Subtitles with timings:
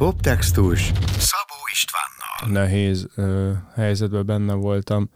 [0.00, 2.62] Poptextus Szabó Istvánnal.
[2.62, 5.10] nehéz ö, helyzetben benne voltam.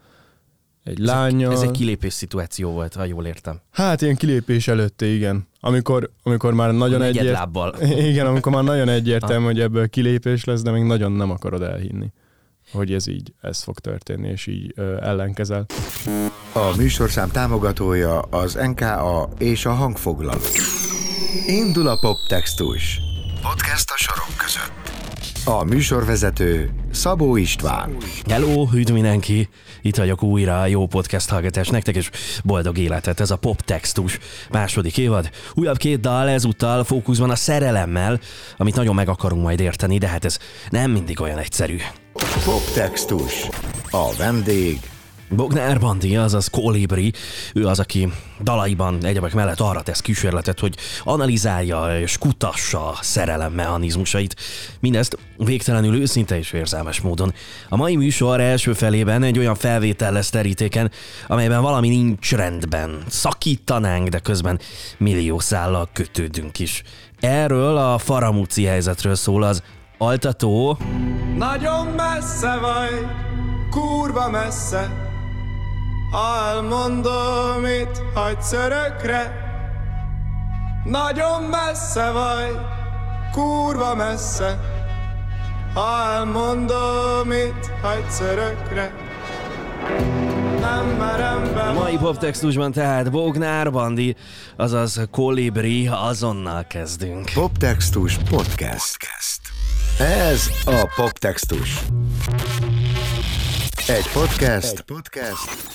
[0.83, 1.51] Egy lánya.
[1.51, 3.61] Ez egy kilépés szituáció volt, ha jól értem.
[3.71, 5.47] Hát ilyen kilépés előtte, igen.
[5.59, 7.33] Amikor, amikor már nagyon Negyed egyért...
[7.33, 7.75] lábbal.
[8.09, 12.11] Igen, amikor már nagyon egyértelmű, hogy ebből kilépés lesz, de még nagyon nem akarod elhinni,
[12.71, 15.65] hogy ez így, ez fog történni, és így ö, ellenkezel.
[16.53, 20.41] A műsorszám támogatója az NKA és a hangfoglaló.
[21.47, 22.99] Indul a Poptextus.
[23.47, 24.71] Podcast a sorok között.
[25.45, 27.97] A műsorvezető Szabó István.
[28.29, 29.49] Hello, üdv mindenki!
[29.81, 32.09] Itt vagyok újra, jó podcast hallgatás nektek, és
[32.43, 33.19] boldog életet.
[33.19, 34.19] Ez a Pop Textus
[34.51, 35.29] második évad.
[35.53, 38.19] Újabb két dal ezúttal fókuszban a szerelemmel,
[38.57, 41.77] amit nagyon meg akarunk majd érteni, de hát ez nem mindig olyan egyszerű.
[42.45, 43.47] Poptextus.
[43.89, 44.79] A vendég
[45.29, 47.13] Bognár Bandi, azaz Kolibri,
[47.53, 48.09] ő az, aki
[48.41, 54.35] dalaiban egyebek mellett arra tesz kísérletet, hogy analizálja és kutassa a szerelem mechanizmusait.
[54.79, 57.33] Mindezt végtelenül őszinte és érzelmes módon.
[57.69, 60.91] A mai műsor első felében egy olyan felvétel lesz terítéken,
[61.27, 63.03] amelyben valami nincs rendben.
[63.07, 64.59] Szakítanánk, de közben
[64.97, 66.83] millió szállal kötődünk is.
[67.19, 69.63] Erről a faramúci helyzetről szól az
[69.97, 70.77] altató,
[71.37, 73.05] Nagyon messze vagy,
[73.69, 75.04] kurva messze
[76.13, 79.43] elmondom itt, hagysz örökre
[80.85, 82.57] Nagyon messze vagy,
[83.31, 84.59] kurva messze
[85.73, 89.05] Ha elmondom itt, hagysz örökre
[91.73, 94.15] mai poptextusban tehát Bognár Bandi,
[94.55, 97.31] azaz Kolibri, azonnal kezdünk.
[97.33, 98.97] Poptextus Podcast.
[99.99, 101.79] Ez a Poptextus.
[103.87, 105.67] Egy podcast, Egy podcast,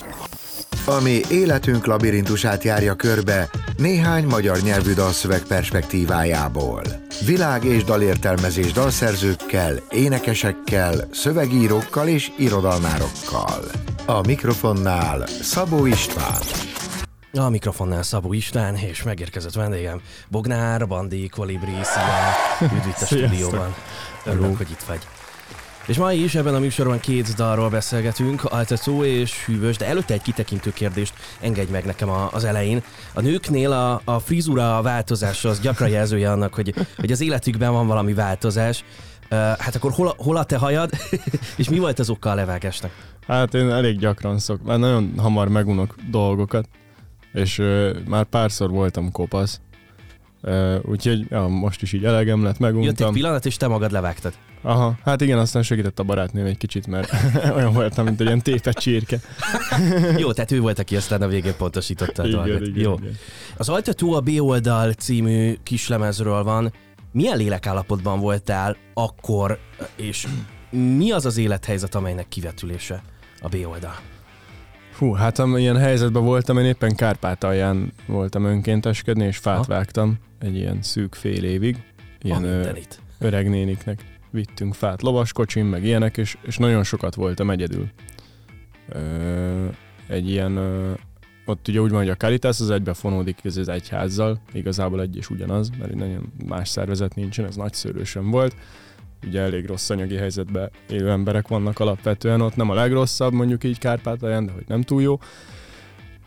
[0.85, 6.81] ami életünk labirintusát járja körbe néhány magyar nyelvű dalszöveg perspektívájából.
[7.25, 13.63] Világ és dalértelmezés dalszerzőkkel, énekesekkel, szövegírókkal és irodalmárokkal.
[14.05, 16.41] A mikrofonnál Szabó István.
[17.33, 22.67] A mikrofonnál Szabó István, és megérkezett vendégem Bognár Bandi, Kolibri, szia!
[22.75, 23.75] Üdv itt a stúdióban.
[24.25, 24.99] Örülök, hogy itt vagy.
[25.87, 30.21] És ma is ebben a műsorban két dalról beszélgetünk, Altetszó és Hűvös, de előtte egy
[30.21, 32.83] kitekintő kérdést engedj meg nekem a, az elején.
[33.13, 37.87] A nőknél a, a frizura változása az gyakran jelzője annak, hogy, hogy az életükben van
[37.87, 38.83] valami változás.
[39.31, 40.89] Uh, hát akkor hol, a- hol a te hajad,
[41.57, 42.91] és mi volt az oka a levágásnak?
[43.27, 46.67] Hát én elég gyakran szok, mert nagyon hamar megunok dolgokat,
[47.33, 49.61] és ö, már párszor voltam kopasz.
[50.41, 53.13] Ö, úgyhogy ja, most is így elegem lett, Jött egy meguntam.
[53.13, 54.33] pillanat, és te magad levágtad.
[54.61, 57.11] Aha, hát igen, aztán segített a barátnőm egy kicsit, mert
[57.55, 59.19] olyan voltam, mint egy ilyen tépet csirke.
[60.17, 62.67] Jó, tehát ő volt, aki aztán a végén pontosította a Igen, dolgot.
[62.67, 62.93] igen, Jó.
[63.01, 63.15] igen.
[63.57, 66.73] Az Altató a B oldal című kislemezről van.
[67.11, 69.59] Milyen lélekállapotban voltál akkor,
[69.95, 70.27] és
[70.69, 73.03] mi az az élethelyzet, amelynek kivetülése
[73.41, 73.95] a B oldal?
[74.97, 79.63] Hú, hát amilyen helyzetben voltam, én éppen Kárpátalján voltam önkénteskedni, és fát Ha.
[79.67, 81.83] vágtam egy ilyen szűk fél évig.
[82.21, 82.69] Ilyen ö,
[83.19, 87.89] öreg néniknek vittünk fát lovaskocsin, meg ilyenek, és, és nagyon sokat voltam egyedül.
[88.89, 89.67] Ö,
[90.07, 90.91] egy ilyen, ö,
[91.45, 95.15] ott ugye úgy van, hogy a Caritas az egybe fonódik ez az egyházzal, igazából egy
[95.15, 98.55] és ugyanaz, mert nagyon más szervezet nincsen, ez nagyszörősen volt.
[99.27, 103.77] Ugye elég rossz anyagi helyzetben élő emberek vannak alapvetően ott, nem a legrosszabb mondjuk így
[103.77, 105.19] Kárpátalján, de hogy nem túl jó.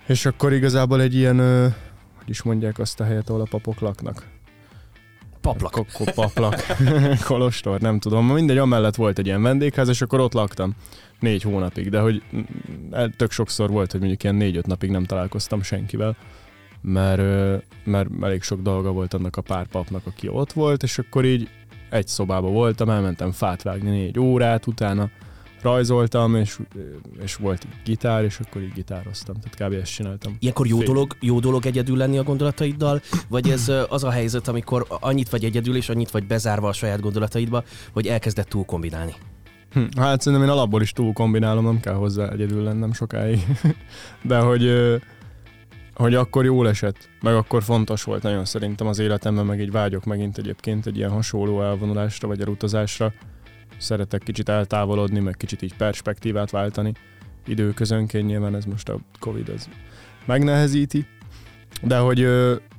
[0.06, 1.41] És akkor igazából egy ilyen,
[2.26, 4.32] is mondják azt a helyet, ahol a papok laknak.
[5.40, 5.72] Paplak.
[5.72, 6.64] Kokko, paplak,
[7.26, 8.26] kolostor, nem tudom.
[8.26, 10.74] Mindegy, amellett volt egy ilyen vendégház, és akkor ott laktam
[11.20, 12.22] négy hónapig, de hogy
[13.16, 16.16] tök sokszor volt, hogy mondjuk ilyen négy-öt napig nem találkoztam senkivel,
[16.80, 17.22] mert,
[17.84, 21.48] mert elég sok dolga volt annak a pár papnak, aki ott volt, és akkor így
[21.90, 25.10] egy szobába voltam, elmentem fát vágni négy órát, utána
[25.64, 26.58] rajzoltam, és,
[27.22, 29.80] és volt gitár, és akkor így gitároztam, tehát kb.
[29.82, 30.36] ezt csináltam.
[30.38, 34.48] Ilyenkor jó Fél- dolog, jó dolog egyedül lenni a gondolataiddal, vagy ez az a helyzet,
[34.48, 39.14] amikor annyit vagy egyedül, és annyit vagy bezárva a saját gondolataidba, hogy elkezdett túl kombinálni?
[39.72, 43.46] Hm, Hát szerintem én alapból is túl kombinálom, nem kell hozzá egyedül lennem sokáig.
[44.22, 44.72] De hogy,
[45.94, 50.05] hogy akkor jól esett, meg akkor fontos volt nagyon szerintem az életemben, meg így vágyok
[50.05, 53.12] megint egyébként egy ilyen hasonló elvonulásra vagy elutazásra.
[53.79, 56.93] Szeretek kicsit eltávolodni, meg kicsit így perspektívát váltani
[57.47, 59.69] időközönként, nyilván ez most a Covid ez
[60.25, 61.06] megnehezíti.
[61.82, 62.29] De hogy,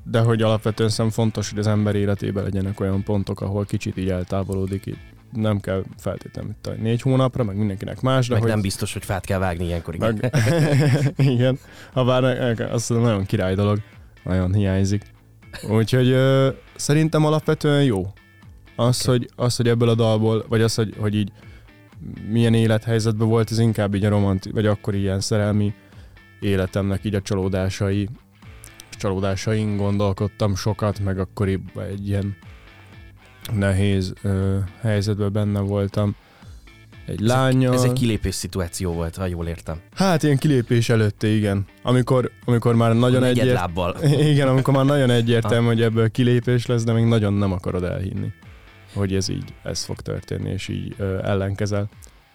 [0.04, 4.10] de hogy alapvetően szerintem fontos, hogy az ember életében legyenek olyan pontok, ahol kicsit így
[4.10, 4.98] eltávolodik, így
[5.32, 8.52] nem kell feltétlenül itt a négy hónapra, meg mindenkinek más, de Meg hogy...
[8.52, 9.96] nem biztos, hogy fát kell vágni ilyenkor.
[9.96, 10.20] Igen.
[10.22, 10.34] meg...
[11.34, 11.60] igen,
[11.94, 13.80] ha bár ne- azt mondom, nagyon király dolog,
[14.24, 15.04] nagyon hiányzik.
[15.70, 18.14] Úgyhogy ö, szerintem alapvetően jó.
[18.76, 21.32] Az, hogy, az, hogy ebből a dalból, vagy az, hogy, hogy így
[22.30, 25.74] milyen élethelyzetben volt, ez inkább így a romanti, vagy akkor ilyen szerelmi
[26.40, 28.10] életemnek így a csalódásai,
[28.98, 32.36] csalódásain gondolkodtam sokat, meg akkoriban egy ilyen
[33.54, 36.16] nehéz ö, helyzetben benne voltam.
[37.06, 37.74] Egy Ez, lányjal.
[37.74, 39.80] ez egy kilépés szituáció volt, ha jól értem.
[39.96, 41.66] Hát ilyen kilépés előtte, igen.
[41.84, 43.56] Amikor, amikor már nagyon Negyed egyért...
[43.58, 43.96] lábbal.
[44.32, 48.32] Igen, amikor már nagyon egyértelmű, hogy ebből kilépés lesz, de még nagyon nem akarod elhinni,
[48.96, 51.90] hogy ez így, ez fog történni, és így ö, ellenkezel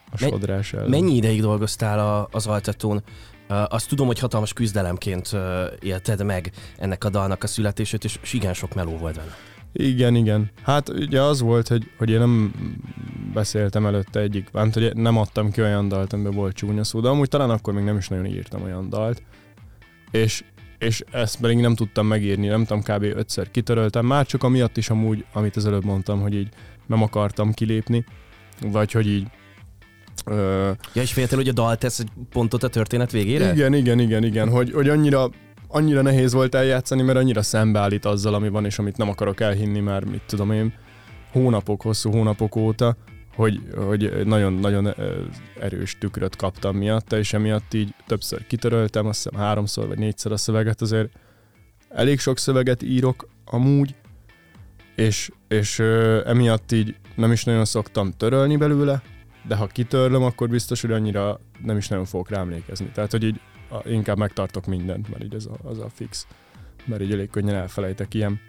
[0.07, 0.91] a Me- sodrás ellen.
[0.91, 3.03] Mennyi ideig dolgoztál a, az altatón?
[3.49, 5.41] Uh, azt tudom, hogy hatalmas küzdelemként uh,
[5.81, 9.35] élted meg ennek a dalnak a születését, és és igen sok meló volt benne.
[9.73, 10.51] Igen, igen.
[10.62, 12.55] Hát ugye az volt, hogy, hogy én nem
[13.35, 17.09] beszéltem előtte egyik, hát hogy nem adtam ki olyan dalt, amiben volt csúnya szó, de
[17.09, 19.23] amúgy talán akkor még nem is nagyon írtam olyan dalt.
[20.11, 20.45] És,
[20.81, 23.03] és ezt pedig nem tudtam megírni, nem tudom, kb.
[23.03, 26.49] ötször kitöröltem, már csak amiatt is amúgy, amit az előbb mondtam, hogy így
[26.87, 28.05] nem akartam kilépni,
[28.61, 29.27] vagy hogy így
[30.25, 33.53] ö, Ja, és féltél, hogy a dal tesz egy pontot a történet végére?
[33.53, 35.31] igen, igen, igen, igen, hogy, hogy annyira,
[35.69, 39.81] annyira nehéz volt eljátszani, mert annyira szembeállít azzal, ami van, és amit nem akarok elhinni
[39.81, 40.73] már, mit tudom én,
[41.33, 42.97] hónapok, hosszú hónapok óta,
[43.35, 44.94] hogy, hogy nagyon-nagyon
[45.61, 50.37] erős tükröt kaptam miatta, és emiatt így többször kitöröltem, azt hiszem háromszor vagy négyszer a
[50.37, 51.09] szöveget, azért
[51.88, 53.94] elég sok szöveget írok amúgy,
[54.97, 55.79] és, és
[56.25, 59.03] emiatt így nem is nagyon szoktam törölni belőle,
[59.47, 62.91] de ha kitörlöm, akkor biztos, hogy annyira nem is nagyon fogok rá emlékezni.
[62.94, 63.41] Tehát, hogy így
[63.85, 66.26] inkább megtartok mindent, mert így az a, az a fix.
[66.85, 68.41] Mert így elég könnyen elfelejtek ilyen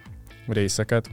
[0.48, 1.10] részeket.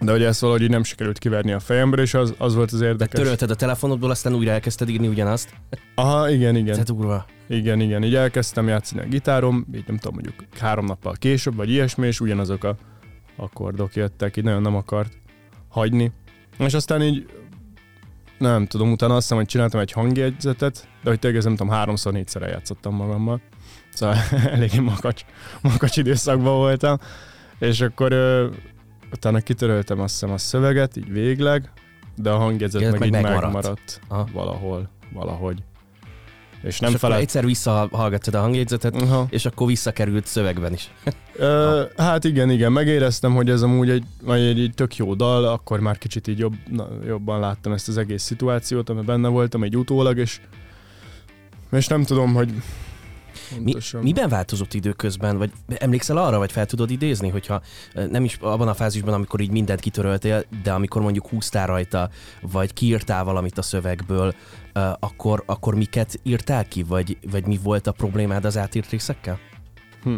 [0.00, 2.78] De ugye ezt valahogy így nem sikerült kiverni a fejemből, és az, az volt az
[2.78, 3.20] De érdekes.
[3.20, 5.54] törölted a telefonodból, aztán újra elkezdted írni ugyanazt.
[5.94, 6.78] Aha, igen, igen.
[6.78, 7.26] Ez durva.
[7.48, 11.70] Igen, igen, így elkezdtem játszani a gitárom, így nem tudom, mondjuk három nappal később, vagy
[11.70, 12.76] ilyesmi, és ugyanazok a
[13.36, 15.12] akkordok jöttek, így nagyon nem akart
[15.68, 16.12] hagyni.
[16.58, 17.26] És aztán így
[18.38, 22.12] nem tudom, utána azt hiszem, hogy csináltam egy hangjegyzetet, de hogy tényleg nem tudom, háromszor,
[22.12, 23.40] négyszer eljátszottam magammal.
[23.92, 24.16] Szóval
[24.54, 25.22] eléggé makacs,
[25.62, 26.98] makacs időszakban voltam.
[27.58, 28.12] És akkor
[29.12, 31.70] utána kitöröltem azt hiszem a szöveget, így végleg,
[32.16, 33.42] de a hangjegyzet meg, meg így megmaradt.
[33.42, 34.28] megmaradt, Aha.
[34.32, 35.62] valahol, valahogy.
[36.62, 37.18] És És nem akkor felett...
[37.18, 39.26] egyszer visszahallgattad a hangjegyzetet, Aha.
[39.30, 40.90] és akkor visszakerült szövegben is.
[41.36, 45.80] Ö, hát igen, igen, megéreztem, hogy ez amúgy egy, egy, egy tök jó dal, akkor
[45.80, 49.76] már kicsit így jobb, na, jobban láttam ezt az egész szituációt, amiben benne voltam egy
[49.76, 50.40] utólag, és,
[51.70, 52.52] és nem tudom, hogy
[53.62, 55.38] Mi, miben változott időközben?
[55.38, 57.62] Vagy emlékszel arra, vagy fel tudod idézni, hogyha
[58.10, 62.10] nem is abban a fázisban, amikor így mindent kitöröltél, de amikor mondjuk húztál rajta,
[62.40, 64.34] vagy kiírtál valamit a szövegből,
[65.00, 66.82] akkor, akkor miket írtál ki?
[66.82, 69.38] Vagy, vagy mi volt a problémád az átírt részekkel?
[70.02, 70.16] Hm.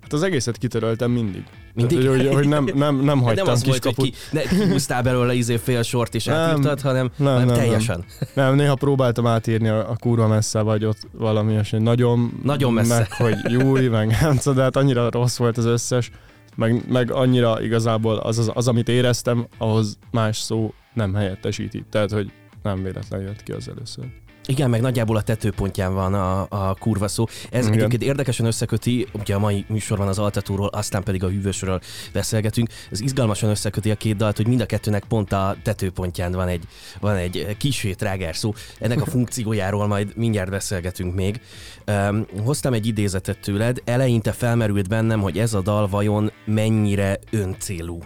[0.00, 1.44] Hát az egészet kitöröltem mindig.
[1.74, 2.08] Mindig?
[2.08, 4.10] Hogy, hogy nem, nem, nem hagytam nem az kis volt, hogy kaput.
[4.10, 6.36] ki, ne, kihúztál belőle izé fél sort és Nem.
[6.36, 7.64] átírtad, hanem, Nem, hanem nem, nem.
[7.64, 8.04] teljesen.
[8.34, 11.80] Nem, néha próbáltam átírni a, a kurva messze, vagy ott valami esély.
[11.80, 12.98] Nagyon, Nagyon messze.
[12.98, 16.10] Meg, hogy júj, meg nem de hát annyira rossz volt az összes,
[16.56, 21.84] meg, meg annyira igazából az, az, az, amit éreztem, ahhoz más szó nem helyettesíti.
[21.90, 22.30] Tehát, hogy
[22.62, 24.04] nem véletlen jött ki az először.
[24.48, 27.24] Igen, meg nagyjából a tetőpontján van a, a kurva szó.
[27.50, 27.78] Ez Igen.
[27.78, 31.80] egyébként érdekesen összeköti, ugye a mai műsorban az Altatúról, aztán pedig a hűvösről
[32.12, 32.68] beszélgetünk.
[32.90, 36.64] Ez izgalmasan összeköti a két dalt, hogy mind a kettőnek pont a tetőpontján van egy,
[37.00, 38.54] van egy kisé trágár szó.
[38.78, 41.40] Ennek a funkciójáról majd mindjárt beszélgetünk még.
[41.86, 47.98] Um, hoztam egy idézetet tőled, eleinte felmerült bennem, hogy ez a dal vajon mennyire öncélú.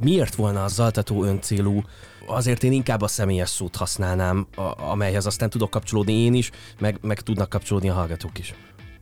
[0.00, 1.82] Miért volna a Zaltató öncélú?
[2.26, 6.50] Azért én inkább a személyes szót használnám, a- amelyhez aztán tudok kapcsolódni én is,
[6.80, 8.54] meg, meg tudnak kapcsolódni a hallgatók is.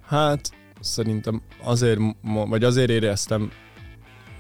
[0.07, 0.51] Hát
[0.81, 3.51] szerintem azért, vagy azért éreztem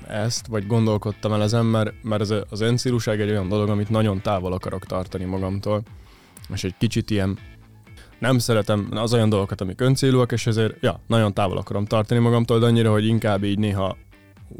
[0.08, 4.20] ezt, vagy gondolkodtam el ezen, mert, mert az, az öncélúság egy olyan dolog, amit nagyon
[4.20, 5.82] távol akarok tartani magamtól,
[6.52, 7.38] és egy kicsit ilyen
[8.18, 12.58] nem szeretem az olyan dolgokat, amik öncélúak, és ezért ja, nagyon távol akarom tartani magamtól,
[12.58, 13.96] de annyira, hogy inkább így néha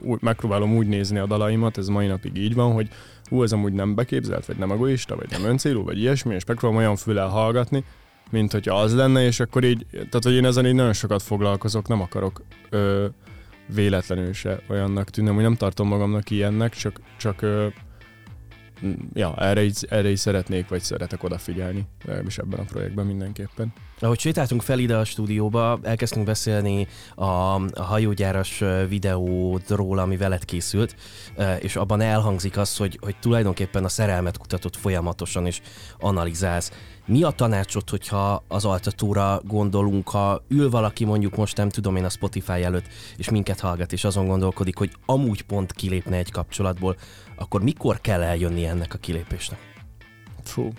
[0.02, 2.88] úgy, megpróbálom úgy nézni a dalaimat, ez mai napig így van, hogy
[3.24, 6.82] hú, ez amúgy nem beképzelt, vagy nem egoista, vagy nem öncélú, vagy ilyesmi, és megpróbálom
[6.84, 7.84] olyan fülel hallgatni,
[8.30, 11.88] mint hogyha az lenne, és akkor így, tehát hogy én ezen így nagyon sokat foglalkozok,
[11.88, 13.06] nem akarok ö,
[13.74, 17.66] véletlenül se olyannak tűnni, hogy nem tartom magamnak ilyennek, csak, csak ö,
[19.12, 23.72] ja, erre is, erre is szeretnék, vagy szeretek odafigyelni, legalábbis ebben a projektben mindenképpen.
[24.02, 30.96] Ahogy sétáltunk fel ide a stúdióba, elkezdtünk beszélni a, a hajógyáras videódról, ami veled készült,
[31.60, 35.60] és abban elhangzik az, hogy, hogy tulajdonképpen a szerelmet kutatod folyamatosan, és
[35.98, 36.72] analizálsz.
[37.06, 42.04] Mi a tanácsot, hogyha az altatóra gondolunk, ha ül valaki mondjuk most nem tudom én
[42.04, 46.96] a Spotify előtt, és minket hallgat, és azon gondolkodik, hogy amúgy pont kilépne egy kapcsolatból,
[47.36, 49.58] akkor mikor kell eljönni ennek a kilépésnek?
[50.44, 50.72] Fú.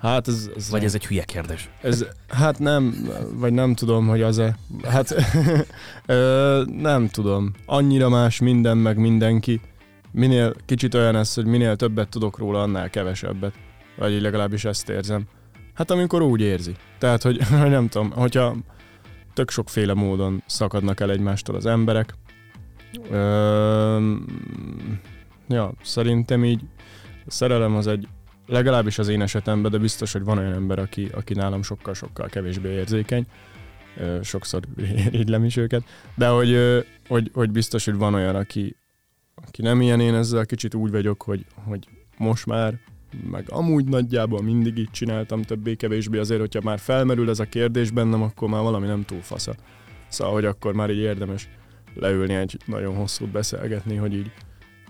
[0.00, 1.70] Hát ez, ez Vagy ez egy hülye kérdés?
[1.82, 4.56] Ez, hát nem, vagy nem tudom, hogy az-e.
[4.84, 5.14] Hát
[6.06, 7.52] ö, nem tudom.
[7.66, 9.60] Annyira más minden, meg mindenki.
[10.12, 13.54] Minél kicsit olyan ez, hogy minél többet tudok róla, annál kevesebbet.
[13.96, 15.22] Vagy legalábbis ezt érzem.
[15.74, 16.74] Hát amikor úgy érzi.
[16.98, 18.56] Tehát, hogy nem tudom, hogyha
[19.34, 22.14] tök sokféle módon szakadnak el egymástól az emberek.
[23.10, 24.14] Ö,
[25.48, 26.60] ja, szerintem így
[27.26, 28.08] a szerelem az egy,
[28.50, 32.68] legalábbis az én esetemben, de biztos, hogy van olyan ember, aki, aki nálam sokkal-sokkal kevésbé
[32.68, 33.26] érzékeny.
[34.22, 34.62] Sokszor
[35.12, 35.82] irigylem is őket.
[36.14, 36.56] De hogy,
[37.08, 38.76] hogy, hogy biztos, hogy van olyan, aki,
[39.34, 42.78] aki nem ilyen én ezzel, kicsit úgy vagyok, hogy, hogy most már
[43.30, 48.22] meg amúgy nagyjából mindig így csináltam többé-kevésbé, azért, hogyha már felmerül ez a kérdés bennem,
[48.22, 49.54] akkor már valami nem túl fasza.
[50.08, 51.48] Szóval, hogy akkor már így érdemes
[51.94, 54.30] leülni egy nagyon hosszút beszélgetni, hogy így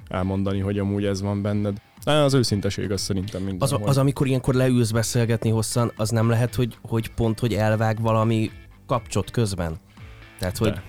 [0.09, 1.81] elmondani, hogy amúgy ez van benned.
[2.05, 3.69] Az őszinteség az szerintem minden.
[3.73, 8.01] Az, az, amikor ilyenkor leülsz beszélgetni hosszan, az nem lehet, hogy, hogy pont, hogy elvág
[8.01, 8.51] valami
[8.87, 9.77] kapcsot közben?
[10.39, 10.73] Tehát, hogy...
[10.73, 10.83] De.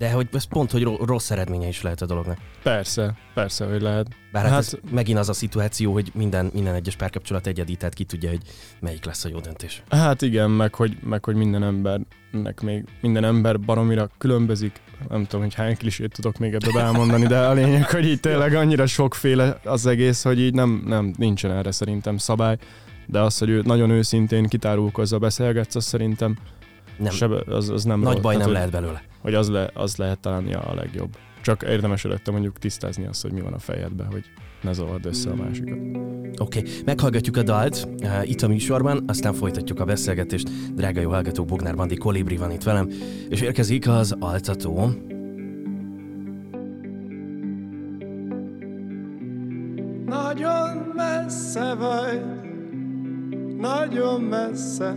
[0.00, 2.38] De hogy ez pont, hogy rossz eredménye is lehet a dolognak.
[2.62, 4.06] Persze, persze, hogy lehet.
[4.32, 7.94] Bár hát, hát ez megint az a szituáció, hogy minden, minden egyes párkapcsolat egyedi, tehát
[7.94, 8.40] ki tudja, hogy
[8.80, 9.82] melyik lesz a jó döntés.
[9.90, 14.80] Hát igen, meg hogy, meg hogy minden embernek még, minden ember baromira különbözik.
[15.08, 18.54] Nem tudom, hogy hány klisét tudok még ebből elmondani, de a lényeg, hogy így tényleg
[18.54, 22.56] annyira sokféle az egész, hogy így nem, nem nincsen erre szerintem szabály.
[23.06, 26.36] De az, hogy ő nagyon őszintén kitárulkozza, beszélgetsz, az szerintem
[27.00, 27.12] nem.
[27.12, 29.02] Sebe, az, az nem Nagy baj Hát, nem hogy- lehet belőle.
[29.20, 31.16] hogy az, le, az lehet talán ja, a legjobb.
[31.42, 34.24] Csak érdemes előtte mondjuk tisztázni azt, hogy mi van a fejedben, hogy
[34.62, 35.78] ne zavard össze a másikat.
[36.38, 36.70] Oké, okay.
[36.84, 40.48] meghallgatjuk a dalt uh, itt a műsorban, aztán folytatjuk a beszélgetést.
[40.74, 42.88] Drága jó hallgatók, Bognár Bandi Kolibri van itt velem,
[43.28, 44.90] és érkezik az altató.
[50.06, 52.22] Nagyon messze vagy,
[53.58, 54.96] nagyon messze.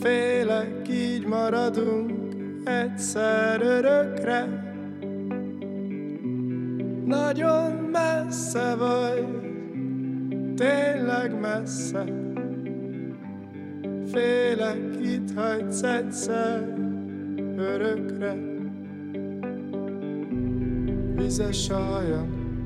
[0.00, 4.66] Félek, így maradunk egyszer örökre.
[7.04, 9.26] Nagyon messze vagy,
[10.54, 12.04] tényleg messze.
[14.12, 16.74] Félek, itt hagysz egyszer
[17.56, 18.36] örökre.
[21.14, 22.62] Vizes a hajam,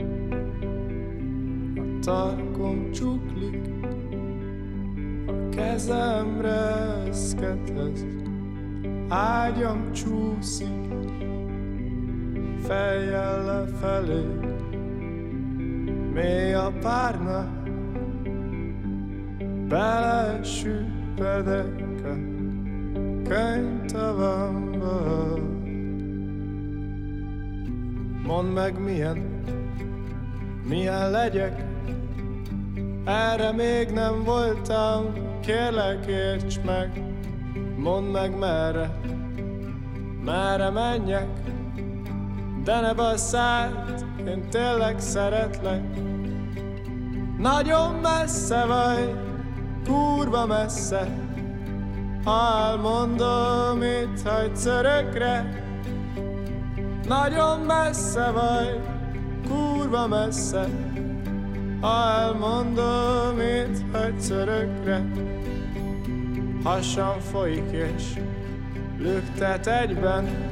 [1.76, 3.71] a tarkom csuklik,
[5.54, 6.60] kezemre
[7.08, 8.06] eszkedhez,
[9.08, 10.92] ágyam csúszik,
[12.62, 14.24] fejjel lefelé,
[16.12, 17.50] mély a párna,
[19.68, 22.14] belesüppedek a
[23.28, 25.36] könyvtavamba.
[28.26, 29.42] Mondd meg milyen,
[30.68, 31.64] milyen legyek,
[33.04, 35.04] erre még nem voltam,
[35.42, 37.02] kérlek érts meg,
[37.76, 38.90] mondd meg merre,
[40.24, 41.28] merre menjek,
[42.64, 45.82] de ne basszát, én tényleg szeretlek.
[47.38, 49.14] Nagyon messze vagy,
[49.84, 51.08] kurva messze,
[52.24, 55.64] ha elmondom, itt hagysz örökre.
[57.08, 58.80] Nagyon messze vagy,
[59.48, 60.68] kurva messze,
[61.82, 65.04] elmondom, itt hagysz örökre.
[66.64, 68.20] Hasam folyik és
[68.98, 70.50] lüktet egyben,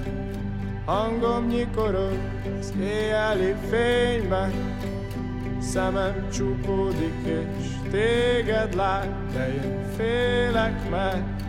[0.85, 2.19] hangom nyikorog
[2.61, 4.53] az éjjeli fényben.
[5.61, 11.43] Szemem csukódik és téged lát, de én félek, mert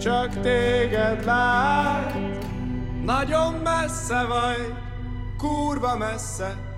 [0.00, 2.14] csak téged lát.
[3.04, 4.74] Nagyon messze vagy,
[5.36, 6.69] kurva messze,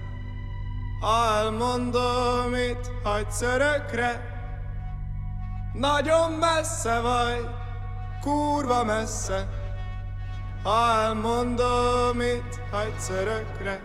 [1.03, 4.31] elmondom, itt hagysz örökre.
[5.73, 7.49] Nagyon messze vagy,
[8.21, 9.49] kurva messze,
[10.63, 13.81] ha elmondom, itt hagysz örökre.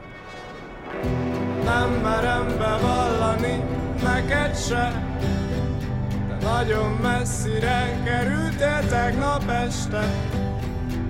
[1.64, 3.64] Nem merem bevallani
[4.04, 5.04] neked se,
[6.28, 10.04] de nagyon messzire kerültél tegnap este.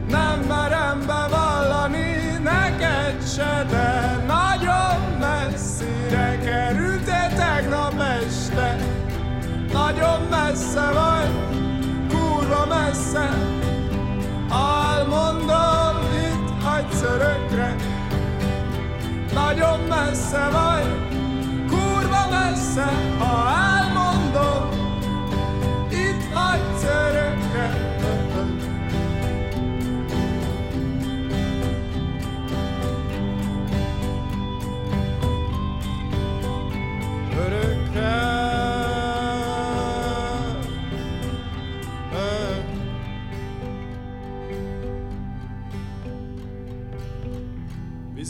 [0.07, 4.96] Nem merem bevallani neked se, de nagyon
[5.77, 8.75] messzire kerültél tegnap este
[9.74, 11.29] Nagyon messze vagy,
[12.10, 13.29] kurva messze.
[14.50, 15.98] Álmondom
[16.29, 17.75] itt hagysz örökre.
[19.34, 20.88] Nagyon messze vagy,
[21.67, 22.89] kurva messze.
[23.19, 23.46] Ha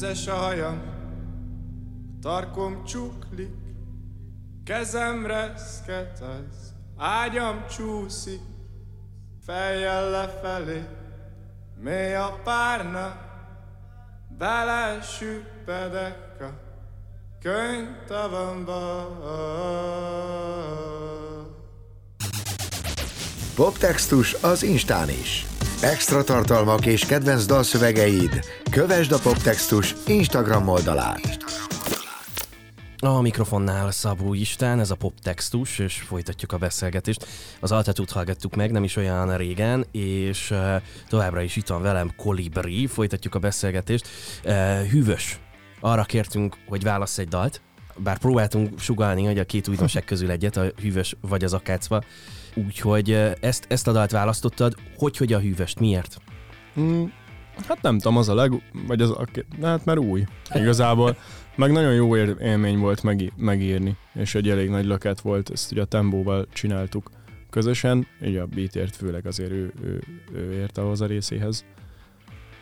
[0.08, 0.82] Vizes a hajam,
[2.22, 3.56] tarkom csuklik,
[4.64, 8.42] kezem reszket az ágyam csúszik,
[9.46, 10.84] fejjel lefelé,
[11.76, 13.18] mély a párna,
[14.38, 16.50] belesüppedek a
[17.42, 19.08] könyvtavamba.
[23.56, 25.57] Poptextus az Instán is.
[25.82, 28.40] Extra tartalmak és kedvenc dalszövegeid.
[28.72, 31.38] Kövesd a Poptextus Instagram oldalát.
[33.00, 37.28] A mikrofonnál Szabó Istán, ez a poptextus, és folytatjuk a beszélgetést.
[37.60, 40.76] Az altatút hallgattuk meg, nem is olyan régen, és uh,
[41.10, 44.08] továbbra is itt van velem Kolibri, folytatjuk a beszélgetést.
[44.44, 45.40] Uh, hűvös,
[45.80, 47.62] arra kértünk, hogy válassz egy dalt,
[47.98, 52.04] bár próbáltunk sugalni, hogy a két újdonság közül egyet, a hűvös vagy az akácva.
[52.66, 54.76] Úgyhogy ezt, ezt a dalt választottad.
[54.98, 55.80] Hogy, hogy a hűvöst?
[55.80, 56.18] Miért?
[56.80, 57.04] Mm,
[57.68, 58.62] hát nem tudom, az a leg...
[58.88, 59.26] Vagy az a...
[59.62, 60.24] Hát mert új.
[60.54, 61.18] Igazából.
[61.56, 65.82] Meg nagyon jó élmény volt meg, megírni, és egy elég nagy löket volt, ezt ugye
[65.82, 67.10] a Tembóval csináltuk
[67.50, 71.66] közösen, így a beatért főleg azért ő, ő, ő ért ahhoz részéhez.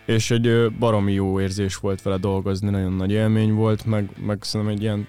[0.06, 4.76] És egy baromi jó érzés volt vele dolgozni, nagyon nagy élmény volt, meg, meg szerintem
[4.76, 5.08] egy ilyen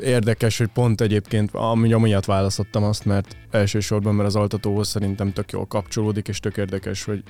[0.00, 5.52] érdekes, hogy pont egyébként, ami amiatt választottam azt, mert elsősorban, mert az altatóhoz szerintem tök
[5.52, 7.22] jól kapcsolódik, és tök érdekes, hogy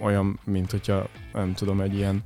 [0.00, 2.24] olyan, mint hogyha nem tudom, egy ilyen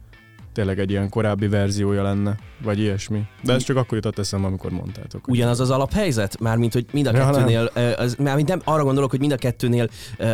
[0.53, 3.23] tényleg egy ilyen korábbi verziója lenne, vagy ilyesmi.
[3.43, 5.29] De ez csak akkor jutott eszembe, amikor mondtátok.
[5.29, 6.41] Ugyanaz az alaphelyzet?
[6.41, 7.33] Mármint, hogy mind a Ja, nem.
[7.33, 9.89] kettőnél, ö, az, mármint nem arra gondolok, hogy mind a kettőnél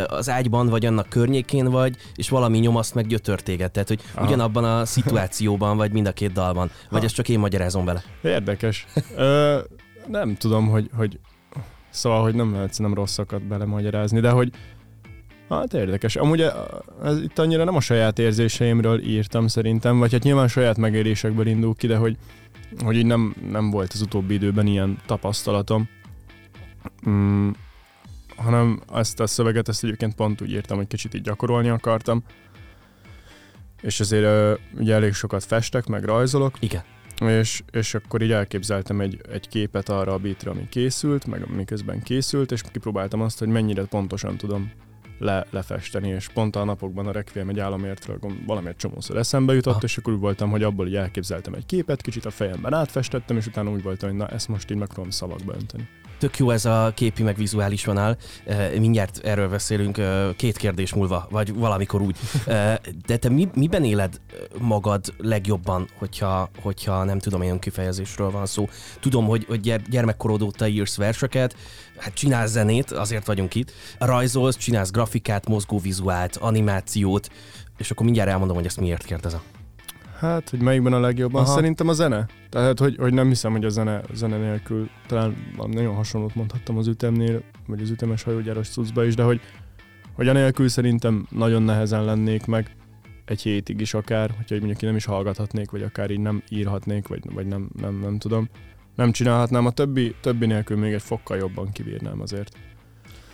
[0.06, 3.70] az ágyban vagy annak környékén vagy, és valami nyomaszt meg gyötör téged.
[3.70, 4.26] Tehát, hogy Aha.
[4.26, 6.70] ugyanabban a szituációban vagy mind a két dalban.
[6.90, 7.04] Vagy Ha.
[7.04, 8.02] ezt csak én magyarázom bele.
[8.22, 8.86] Érdekes.
[9.16, 9.58] Ö,
[10.06, 11.18] nem tudom, hogy, hogy
[11.90, 14.50] szóval, hogy nem lehet nem rosszakat belemagyarázni, de hogy
[15.48, 16.16] Hát érdekes.
[16.16, 16.52] Amúgy eh,
[17.02, 21.74] ez itt annyira nem a saját érzéseimről írtam szerintem, vagy hát nyilván saját megélésekből indul
[21.74, 22.16] ki, de hogy,
[22.84, 25.88] hogy így nem, nem volt az utóbbi időben ilyen tapasztalatom.
[27.08, 27.50] Mm,
[28.36, 32.22] hanem ezt a szöveget, ezt egyébként pont úgy írtam, hogy kicsit így gyakorolni akartam.
[33.82, 36.82] És ezért ö, ugye elég sokat festek, meg rajzolok, Igen.
[37.20, 42.02] és, és akkor így elképzeltem egy, egy képet arra a beatre, ami készült, meg miközben
[42.02, 44.72] készült, és kipróbáltam azt, hogy mennyire pontosan tudom
[45.18, 49.84] le, lefesteni, és pont a napokban a Requiem egy államértről valamiért csomószor eszembe jutott, Aha.
[49.84, 53.46] és akkor úgy voltam, hogy abból így elképzeltem egy képet, kicsit a fejemben átfestettem, és
[53.46, 55.88] utána úgy voltam, hogy na ezt most így meg tudom szavakba önteni.
[56.24, 58.16] Tök jó ez a képi meg vizuális vonal.
[58.78, 60.00] Mindjárt erről beszélünk
[60.36, 62.16] két kérdés múlva, vagy valamikor úgy.
[63.06, 64.20] De te mi, miben éled
[64.60, 68.68] magad legjobban, hogyha, hogyha nem tudom, ilyen kifejezésről van szó?
[69.00, 71.56] Tudom, hogy, hogy gyermekkorod óta írsz verseket,
[71.98, 77.28] hát csinálsz zenét, azért vagyunk itt, rajzolsz, csinálsz grafikát, mozgóvizuált, animációt,
[77.78, 79.40] és akkor mindjárt elmondom, hogy ezt miért kérdezem.
[80.24, 81.42] Hát, hogy melyikben a legjobban?
[81.42, 81.54] Aha.
[81.54, 82.26] Szerintem a zene.
[82.48, 85.36] Tehát, hogy, hogy nem hiszem, hogy a zene, zene nélkül, talán
[85.70, 89.40] nagyon hasonlót mondhattam az ütemnél, vagy az ütemes hajógyáros cuccba is, de hogy,
[90.12, 92.76] hogy anélkül szerintem nagyon nehezen lennék meg
[93.24, 97.08] egy hétig is akár, hogyha mondjuk én nem is hallgathatnék, vagy akár így nem írhatnék,
[97.08, 98.48] vagy, vagy nem, nem, nem tudom.
[98.94, 102.56] Nem csinálhatnám, a többi, többi nélkül még egy fokkal jobban kibírnám azért.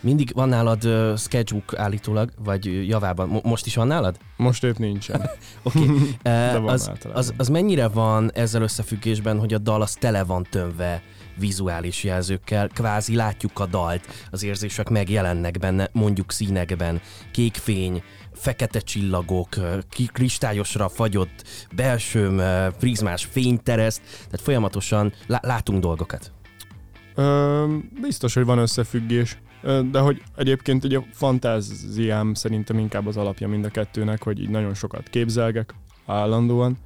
[0.00, 3.28] Mindig van nálad uh, sketchbook állítólag, vagy javában.
[3.28, 4.16] Mo- most is van nálad?
[4.36, 5.20] Most épp nincsen.
[5.62, 5.78] Oké.
[5.78, 6.60] Okay.
[6.60, 7.22] van az, általában.
[7.22, 11.02] az, az mennyire van ezzel összefüggésben, hogy a dal az tele van tömve
[11.38, 17.00] vizuális jelzőkkel, kvázi látjuk a dalt, az érzések megjelennek benne, mondjuk színekben,
[17.32, 19.48] kék fény, fekete csillagok,
[20.12, 22.42] kristályosra fagyott belsőm,
[22.78, 26.32] prizmás fénytereszt, tehát folyamatosan lá- látunk dolgokat.
[27.14, 27.64] Ö,
[28.00, 29.38] biztos, hogy van összefüggés.
[29.90, 34.48] De hogy egyébként ugye a fantáziám szerintem inkább az alapja mind a kettőnek, hogy így
[34.48, 35.74] nagyon sokat képzelgek
[36.06, 36.78] állandóan,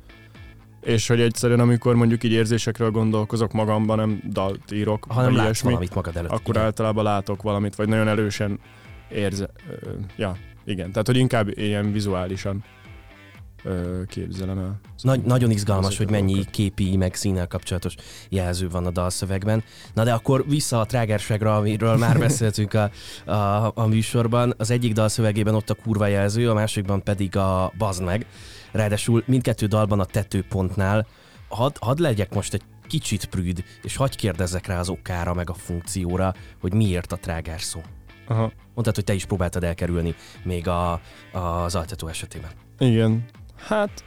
[0.82, 5.34] és hogy egyszerűen amikor mondjuk így érzésekről gondolkozok magamban, nem dalt írok, Ha nem vagy
[5.34, 6.30] látsz ilyesmi, valamit magad előtt.
[6.30, 6.62] akkor igen.
[6.62, 8.60] általában látok valamit, vagy nagyon erősen
[9.10, 9.50] érze...
[10.16, 10.90] Ja, igen.
[10.90, 12.64] Tehát, hogy inkább ilyen vizuálisan.
[14.06, 14.80] Képzelem el.
[15.02, 16.52] Nagy, nagyon izgalmas, hogy a mennyi dolgokat.
[16.54, 17.94] képi, meg színnel kapcsolatos
[18.28, 19.64] jelző van a dalszövegben.
[19.94, 22.90] Na de akkor vissza a trágárságra, amiről már beszéltünk a,
[23.30, 24.54] a, a műsorban.
[24.56, 28.26] Az egyik dalszövegében ott a kurva jelző, a másikban pedig a bazd meg.
[28.72, 31.06] Ráadásul mindkettő dalban a tetőpontnál.
[31.48, 35.54] Hadd had legyek most egy kicsit prűd, és hagyj kérdezzek rá az okára, meg a
[35.54, 37.80] funkcióra, hogy miért a trágár szó.
[38.28, 38.52] Aha.
[38.74, 41.00] Mondtad, hogy te is próbáltad elkerülni még a,
[41.32, 42.50] az altető esetében.
[42.78, 43.24] Igen.
[43.66, 44.04] Hát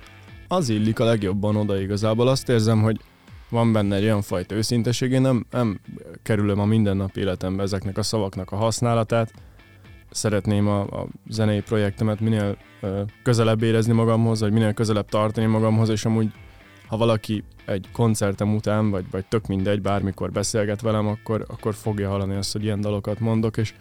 [0.48, 2.28] az illik a legjobban oda igazából.
[2.28, 3.00] Azt érzem, hogy
[3.50, 5.12] van benne egy olyan fajta őszinteség.
[5.12, 5.80] Én nem, nem
[6.24, 9.34] kerülöm a mindennapi életembe ezeknek a szavaknak a használatát.
[10.10, 15.90] Szeretném a, a zenei projektemet minél ö, közelebb érezni magamhoz, vagy minél közelebb tartani magamhoz,
[15.90, 16.32] és amúgy
[16.88, 22.10] ha valaki egy koncertem után, vagy, vagy tök mindegy, bármikor beszélget velem, akkor, akkor fogja
[22.10, 23.74] hallani azt, hogy ilyen dalokat mondok, és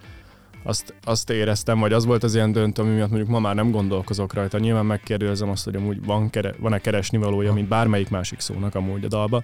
[0.67, 3.71] azt, azt éreztem, vagy az volt az ilyen döntő, ami miatt mondjuk ma már nem
[3.71, 4.59] gondolkozok rajta.
[4.59, 9.05] Nyilván megkérdezem azt, hogy amúgy van kere, van-e keresni valója, mint bármelyik másik szónak amúgy
[9.05, 9.43] a dalba,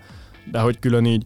[0.50, 1.24] de hogy külön így,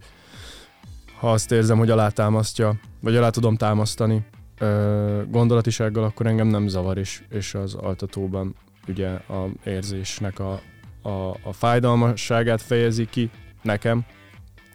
[1.19, 4.27] ha azt érzem, hogy alátámasztja, vagy alá tudom támasztani
[4.59, 8.55] ö, gondolatisággal, akkor engem nem zavar, és, és az altatóban
[8.89, 10.61] ugye a érzésnek a,
[11.03, 13.31] a, a fájdalmasságát fejezi ki
[13.63, 14.05] nekem,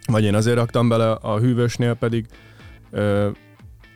[0.06, 2.26] vagy én azért raktam bele, a hűvösnél pedig
[2.90, 3.30] ö,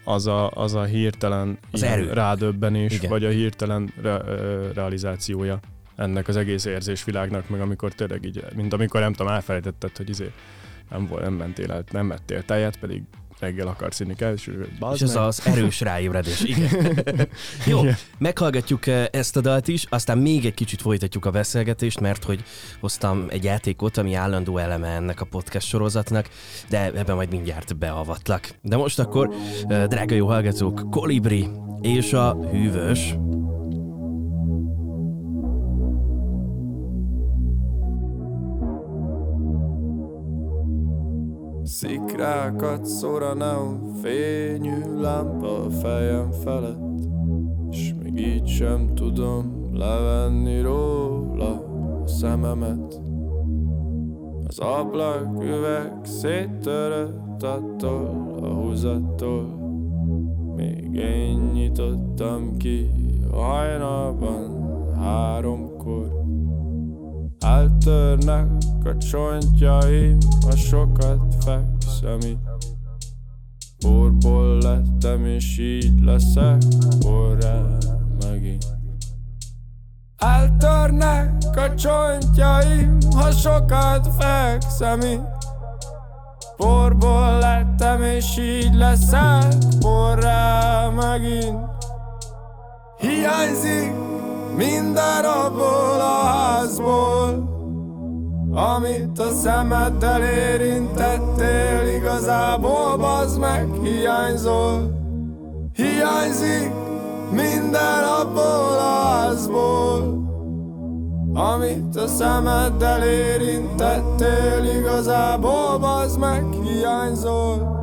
[0.08, 2.12] az a, az a hirtelen Az erő.
[2.12, 3.10] rádöbbenés, Igen.
[3.10, 4.20] vagy a hirtelen re,
[4.74, 5.60] realizációja
[5.96, 10.30] ennek az egész érzésvilágnak, meg amikor tényleg így, mint amikor nem tudom, elfelejtetted, hogy izé
[10.90, 13.02] nem, volt, nem mentél el, nem mettél tejet, pedig
[13.38, 14.50] reggel akarsz inni kell, és,
[14.94, 17.28] És ez az erős ráébredés, igen.
[17.66, 17.96] Jó, Igen.
[18.18, 22.44] meghallgatjuk eh, ezt a dalt is, aztán még egy kicsit folytatjuk a beszélgetést, mert hogy
[22.80, 26.28] hoztam egy játékot, ami állandó eleme ennek a podcast sorozatnak,
[26.68, 28.48] de ebben majd mindjárt beavatlak.
[28.62, 29.34] De most akkor,
[29.68, 31.48] eh, drága jó hallgatók, Kolibri
[31.80, 33.14] és a hűvös.
[41.66, 46.98] Szikrákat szór a neon fényű lámpa a fejem felett
[47.70, 51.52] És még így sem tudom levenni róla
[52.02, 53.00] a szememet.
[54.46, 59.44] Az ablak üveg széttörött attól a húzattól
[60.56, 62.90] Még én nyitottam ki
[63.30, 64.50] hajnalban
[64.94, 66.24] háromkor
[67.56, 68.46] Eltörnek
[68.84, 72.38] a csontjaim, ha sokat fekszem itt.
[73.78, 76.62] Porból lettem, és így leszek
[76.98, 77.62] porrá
[78.20, 78.64] megint.
[80.16, 85.44] Eltörnek a csontjaim, ha sokat fekszem itt.
[86.56, 91.58] Porból lettem, és így leszek porrá megint.
[92.98, 94.05] Hiányzik
[94.56, 97.54] minden abból a házból
[98.52, 104.90] Amit a szemeddel érintettél Igazából bazd meg hiányzol.
[105.72, 106.72] Hiányzik
[107.30, 110.24] minden abból a házból
[111.34, 117.76] Amit a szemeddel érintettél Igazából bazd meg hiányzol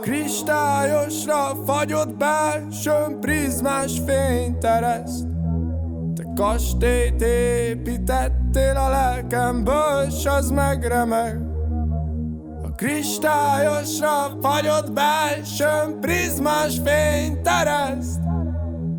[0.00, 5.26] Kristályosra fagyott belsőn prizmás fényt ereszt
[6.14, 11.40] Te kastélyt építettél a lelkemből, s az megremeg.
[12.62, 18.20] A kristályosra fagyott belsőn prizmás fényt ereszt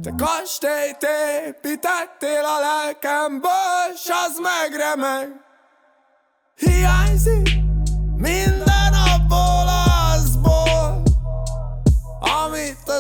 [0.02, 1.08] Te kastélyt
[1.48, 5.28] építettél a lelkemből, s az megremeg.
[6.56, 7.50] Hiányzik
[8.16, 8.61] minden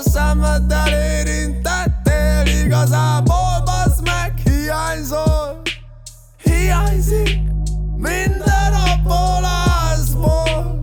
[0.06, 5.62] a szemeddel érintettél Igazából bazd meg hiányzol.
[6.44, 7.40] Hiányzik
[7.96, 10.82] minden abból házból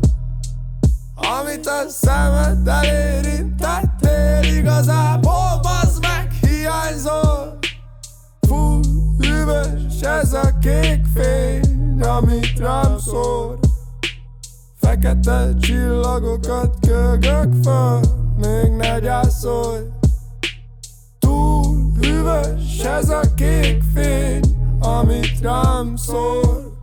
[1.14, 7.59] Amit a szemeddel érintettél Igazából bazd meg hiányzol.
[8.40, 8.81] Fú,
[9.18, 13.59] hűvös ez a kék fény Amit rám szór
[14.81, 19.81] Fekete csillagokat kögök föl Még ne gyászolj
[21.18, 24.42] Túl hűvös ez a kék fény
[24.81, 26.79] Amit rám szól.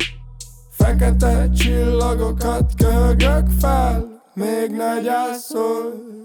[0.69, 6.24] Fekete csillagokat kögök fel Még ne gyászolj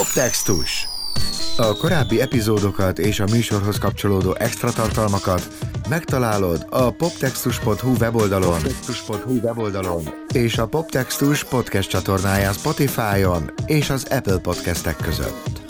[0.00, 0.88] Poptextus.
[1.56, 5.48] A korábbi epizódokat és a műsorhoz kapcsolódó extra tartalmakat
[5.88, 14.38] megtalálod a poptextus.hu weboldalon, poptextus.hu weboldalon és a Poptextus podcast csatornáján Spotify-on és az Apple
[14.38, 15.60] podcastek között.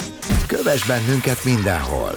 [0.46, 2.12] Kövess bennünket mindenhol!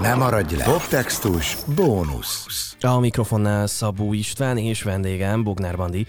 [0.00, 0.64] Ne maradj le!
[0.64, 2.74] Poptextus bónusz!
[2.80, 6.06] A mikrofonnál Szabó István és vendégem Bognár Bandi.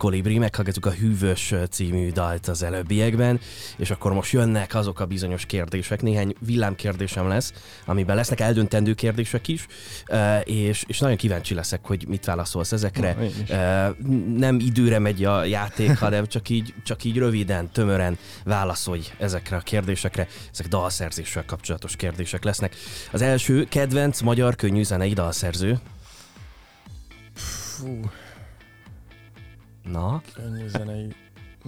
[0.00, 3.40] Kolibri, meghallgatjuk a Hűvös című dalt az előbbiekben,
[3.76, 6.02] és akkor most jönnek azok a bizonyos kérdések.
[6.02, 7.52] Néhány villámkérdésem lesz,
[7.84, 9.66] amiben lesznek eldöntendő kérdések is,
[10.44, 13.16] és, és nagyon kíváncsi leszek, hogy mit válaszolsz ezekre.
[13.48, 13.94] Na,
[14.36, 19.60] Nem időre megy a játék, hanem csak így, csak így röviden, tömören válaszolj ezekre a
[19.60, 20.26] kérdésekre.
[20.52, 22.74] Ezek dalszerzéssel kapcsolatos kérdések lesznek.
[23.12, 25.78] Az első, kedvenc magyar könnyű zenei dalszerző.
[27.34, 28.00] Fú,
[29.82, 31.14] Na, könnyű zenei...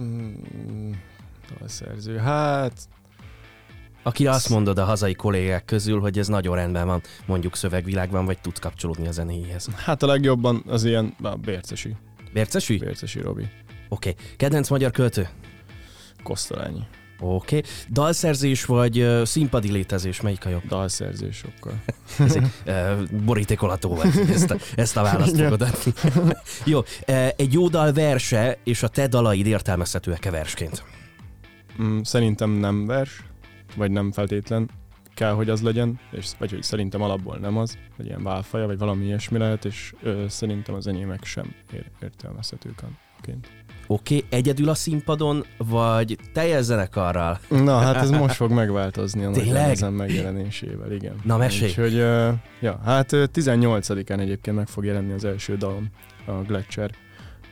[0.01, 0.91] Mm,
[1.59, 2.17] dalszerző.
[2.17, 2.87] Hát,
[4.03, 8.39] Akire azt mondod a hazai kollégák közül, hogy ez nagyon rendben van, mondjuk szövegvilágban, vagy
[8.41, 9.67] tudsz kapcsolódni a zenéhez.
[9.75, 11.95] hát a legjobban az ilyen a Bércesi.
[12.33, 12.77] Bércesi?
[12.77, 13.47] Bércesi Robi.
[13.89, 14.09] Oké.
[14.09, 14.23] Okay.
[14.37, 15.29] Kedvenc magyar költő?
[16.23, 16.87] Kosztolányi.
[17.23, 17.57] Oké.
[17.57, 17.69] Okay.
[17.89, 20.63] Dalszerzés vagy uh, színpadi létezés, melyik a jobb?
[20.67, 21.73] Dalszerzés sokkal.
[22.27, 25.93] Ez egy uh, borítékolató vagy, ezt a, ezt a választ fogod adni.
[26.71, 30.83] Jó, uh, egy jó dal verse és a te dalaid értelmezhetőek-e versként?
[31.81, 33.23] Mm, szerintem nem vers,
[33.75, 34.69] vagy nem feltétlen
[35.13, 38.77] kell, hogy az legyen, és, vagy hogy szerintem alapból nem az, vagy ilyen válfaja, vagy
[38.77, 42.81] valami ilyesmi lehet, és ö, szerintem az enyémek sem ér- értelmezhetők
[43.23, 43.47] anként.
[43.87, 44.27] Oké, okay.
[44.29, 47.39] egyedül a színpadon, vagy teljes zenekarral?
[47.49, 51.15] Na, hát ez most fog megváltozni a lemezem megjelenésével, igen.
[51.23, 51.69] Na, mesélj!
[51.69, 51.95] Úgyhogy,
[52.59, 55.89] ja, hát ö, 18-án egyébként meg fog jelenni az első dalom,
[56.25, 56.91] a Gletscher.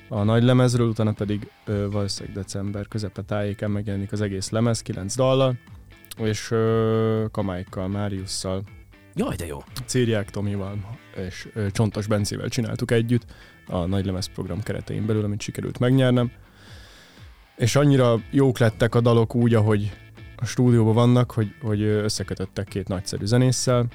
[0.10, 5.16] A nagy lemezről, utána pedig ö, valószínűleg december közepe tájéken megjelenik az egész lemez, 9
[5.16, 5.58] dallal,
[6.18, 8.64] és ö, Kamáikkal, Máriusszal,
[9.16, 9.64] Jaj, de jó.
[9.86, 13.26] Círiák Tomival és Csontos Bencével csináltuk együtt
[13.68, 16.32] a nagy lemez program keretein belül, amit sikerült megnyernem.
[17.58, 19.92] És annyira jók lettek a dalok úgy, ahogy
[20.36, 23.88] a stúdióban vannak, hogy, hogy összekötöttek két nagyszerű zenésszel,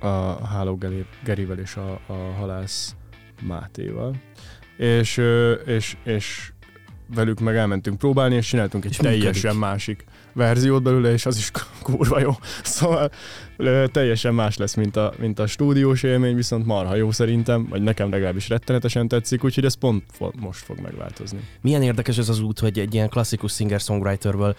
[0.00, 2.94] a Háló Geri- Gerivel és a, a Halász
[3.42, 4.14] Mátéval.
[4.76, 5.20] És,
[5.66, 6.52] és, és
[7.14, 9.58] velük meg elmentünk próbálni, és csináltunk egy És teljesen működik.
[9.58, 11.50] másik verziót belőle, és az is
[11.82, 12.30] kurva jó.
[12.62, 13.10] Szóval
[13.92, 18.10] teljesen más lesz, mint a, mint a stúdiós élmény, viszont marha jó szerintem, vagy nekem
[18.10, 21.38] legalábbis rettenetesen tetszik, úgyhogy ez pont fo- most fog megváltozni.
[21.60, 24.56] Milyen érdekes ez az út, hogy egy ilyen klasszikus singer-songwriterből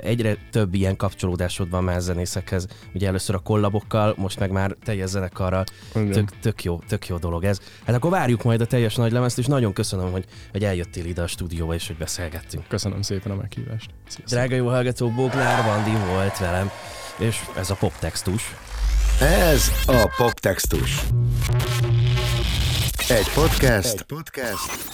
[0.00, 2.66] egyre több ilyen kapcsolódásod van már zenészekhez.
[2.94, 5.64] Ugye először a kollabokkal, most meg már teljes zenekarral.
[5.92, 7.60] Tök, tök, jó, tök jó dolog ez.
[7.86, 11.22] Hát akkor várjuk majd a teljes nagy lemezt, és nagyon köszönöm, hogy, hogy eljöttél ide
[11.22, 12.68] a stúdióba, és hogy beszélgettünk.
[12.68, 13.90] Köszönöm szépen a meghívást.
[14.08, 14.38] Sziasztok.
[14.38, 16.70] Drága jó hallgató, Bognár Bandi volt velem,
[17.18, 18.54] és ez a poptextus.
[19.20, 21.00] Ez a Poptextus.
[23.08, 24.88] Egy podcast, Egy podcast,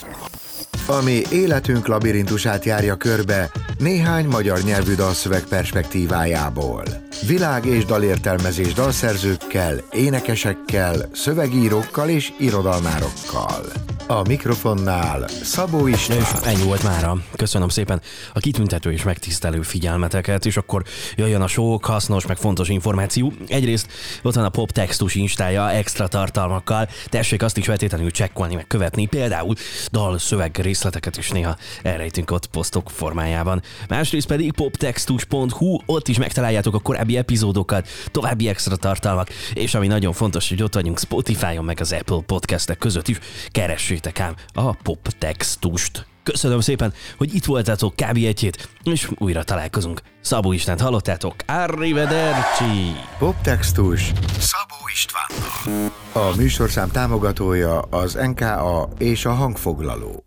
[0.87, 6.85] ami életünk labirintusát járja körbe néhány magyar nyelvű dalszöveg perspektívájából.
[7.26, 13.64] Világ és dalértelmezés dalszerzőkkel, énekesekkel, szövegírókkal és irodalmárokkal.
[14.12, 16.42] A mikrofonnál Szabó És István.
[16.44, 17.16] ennyi volt mára.
[17.37, 18.01] Köszönöm szépen
[18.33, 20.83] a kitüntető és megtisztelő figyelmeteket, és akkor
[21.16, 23.33] jöjjön a sok hasznos, meg fontos információ.
[23.48, 23.87] Egyrészt
[24.22, 29.07] ott van a pop textus instája extra tartalmakkal, tessék azt is feltétlenül csekkolni, meg követni,
[29.07, 29.55] például
[29.90, 33.62] dal szöveg részleteket is néha elrejtünk ott posztok formájában.
[33.88, 40.12] Másrészt pedig poptextus.hu, ott is megtaláljátok a korábbi epizódokat, további extra tartalmak, és ami nagyon
[40.12, 43.18] fontos, hogy ott vagyunk Spotify-on, meg az Apple podcastek között is,
[43.51, 46.06] keressétek ám a poptextust.
[46.22, 48.16] Köszönöm szépen, hogy itt voltatok kb.
[48.16, 50.02] egy hét, és újra találkozunk.
[50.20, 52.92] Szabó Istent hallottátok, arrivederci!
[53.18, 55.92] Poptextus Szabó Istvánnal.
[56.12, 60.24] A műsorszám támogatója az NKA és a hangfoglaló.